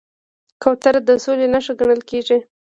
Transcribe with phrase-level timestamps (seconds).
[0.61, 2.37] کوتره د سولې نښه ګڼل کېږي.